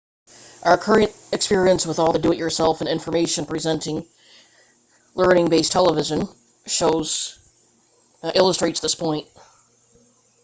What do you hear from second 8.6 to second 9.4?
this point